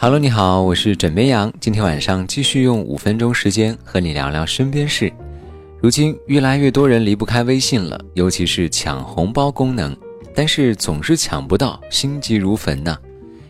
[0.00, 1.52] Hello，你好，我是枕边羊。
[1.58, 5.12] 今天晚上继续用五分钟时间和你聊聊身边事。
[5.82, 9.96] 如今越来越多人离不开微信了，尤其是抢红包功能，
[10.32, 12.96] 但是总是抢不到，心急如焚呢。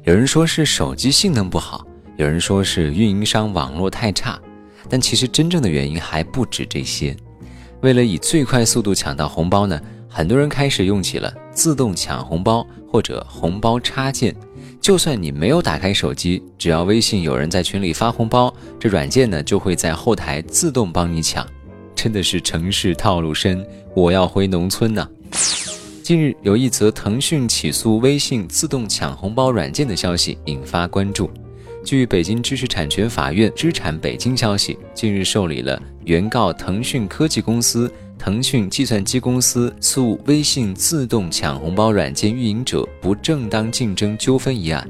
[0.04, 1.86] 有人说是手机性能不好，
[2.16, 4.40] 有人说是运营商网络太差，
[4.88, 7.14] 但其实真正的原因还不止这些。
[7.82, 9.78] 为了以最快速度抢到红包呢，
[10.08, 14.34] 很多人开始用起了自动抢红包或者红包插件。
[14.80, 21.46] 就算你没有打开手机，只要微信有人在群里发红包，这软件呢就会在后台自动帮你抢。
[21.94, 25.06] 真的是城市套路深，我要回农村呢。
[26.02, 31.30] 近日有一则腾讯起诉微信自动抢红包软件的消息引发关注。
[31.84, 37.92] 据北京知识产权法院知产北京消息，近日受理了原告腾讯科技公司。
[38.18, 44.86] 腾讯计算机公司诉微信自动抢红包软件运营者不正当竞争纠纷一案，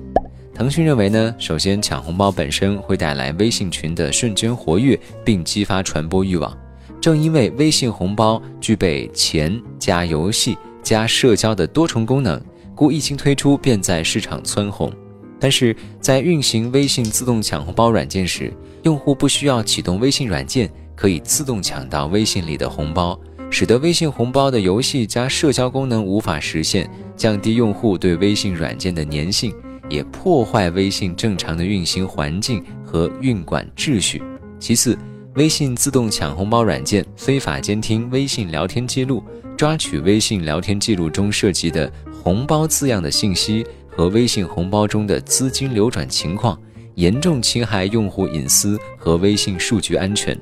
[0.55, 6.57] 腾讯认为呢，首先抢红包本身会带来微信群的瞬间活跃，并激发传播欲望。
[7.01, 12.41] 正因为微信红包具备钱加游戏加社交的多重功能，
[12.75, 14.91] 故一经推出便在市场蹿红。
[15.39, 20.69] 但是在运行微信自动抢红包软件时，用户不需要启动微信软件。
[20.99, 23.17] 可以自动抢到微信里的红包，
[23.51, 29.55] 使得微信红包的游戏加社交功能无法实现，降低用户对微信软件的粘性，
[29.89, 34.21] 也破坏微信正常的运行环境和运管秩序。
[34.59, 34.99] 其次，
[35.37, 39.23] 微信自动抢红包软件非法监听微信聊天记录，
[39.57, 46.61] 抓取微信聊天记录中涉及的红包字样的信息和微信红包中的资金流转情况，
[46.97, 50.37] 严重侵害用户隐私和微信数据安全。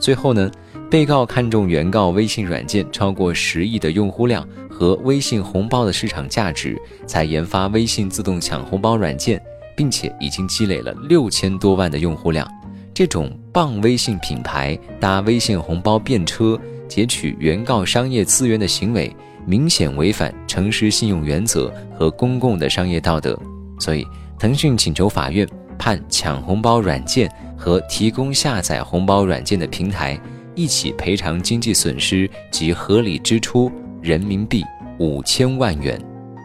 [0.00, 0.50] 最后呢，
[0.90, 9.40] 被告看中原告微信软件超过十亿的用户量和微信红包的市场价值，才研发微信自动抢红包软件，
[9.76, 12.48] 并且已经积累了六千多万的用户量。
[12.94, 19.14] 这种傍微信品牌搭微信红包便车截取原告商业资源的行为，
[19.46, 23.38] 明显违反诚实信用原则和公共的商业道德。
[23.78, 24.06] 所以，
[24.38, 25.46] 腾讯请求法院
[25.78, 27.30] 判抢红包软件。
[27.60, 30.18] 和提供下载红包软件的平台
[30.54, 34.64] 一起赔偿经济损失及合理支出人民币
[34.98, 36.00] 五千万元。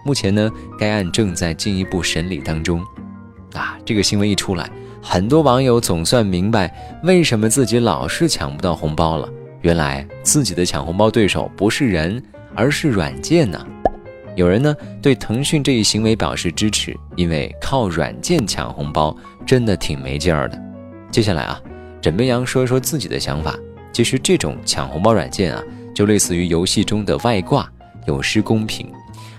[0.05, 2.83] 目前呢，该案正在进一步审理当中。
[3.53, 4.69] 啊，这个新闻一出来，
[5.01, 6.69] 很多网友总算明白
[7.03, 9.29] 为什么自己老是抢不到红包了。
[9.61, 12.21] 原来自己的抢红包对手不是人，
[12.53, 13.65] 而是软件呢。
[14.35, 19.15] 有人呢对腾讯这一行为表示支持，因为靠软件抢红包
[19.45, 20.64] 真的挺没劲儿的。
[21.15, 21.61] 接下来啊，
[22.01, 23.57] 枕边羊说一说自己的想法。
[23.93, 27.71] 其实这种抢红包软件啊，就类似于游戏中的外挂，
[28.05, 28.91] 有失公平。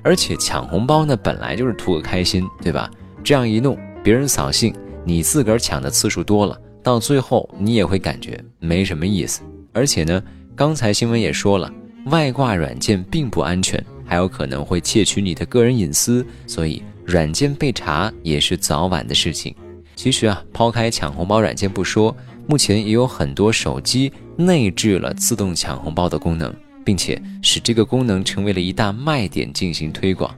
[0.03, 2.91] 而且抢红包呢，本来就是图个开心，对吧？
[3.23, 9.43] 这样一弄，别人扫兴，你自个儿抢的次数多了，到最后你也会感觉没什么意思。
[9.75, 10.23] 而且呢，
[10.55, 11.71] 刚才新闻也说了，
[12.07, 19.55] 外挂软件并不安全，还有可能会窃取你的个人隐私，所以软件被查也是早晚的事情。
[19.97, 22.15] 其实啊，抛开抢红包软件不说，
[22.47, 30.33] 目前也有很多手机内置了自动抢红包的功能，并且使这个功能成为了一大卖点进行推广。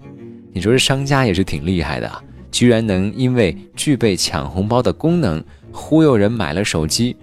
[0.53, 7.15] 你说这商家也是挺厉害的啊，居然能因为具备抢红包的功能忽悠人买了手机。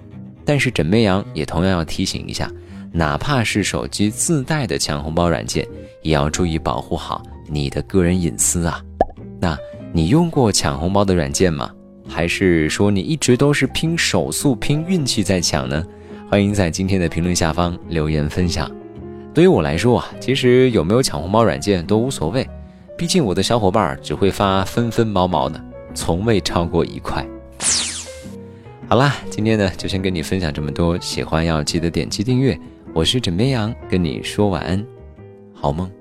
[0.43, 2.51] 但是枕边羊也同样要提醒一下，
[2.91, 5.65] 哪怕是手机自带的抢红包软件，
[6.03, 8.83] 也要注意保护好你的个人隐私啊。
[9.39, 9.57] 那
[9.91, 11.71] 你用过抢红包的软件吗？
[12.07, 15.85] 还是说你一直都是拼手速、拼运气在抢呢？
[16.29, 18.69] 欢迎在今天的评论下方留言分享。
[19.33, 22.47] 对于我来说啊，其实有没有抢红包软件都无所谓，
[22.97, 27.25] 毕竟我的小伙伴只会发分分毛毛的，从未超过一块。
[28.87, 32.57] 好啦，今天呢就先跟你分享这么多，喜欢要记得点击订阅。
[32.93, 34.85] 我是枕边羊，跟你说晚安，
[35.53, 35.91] 好梦。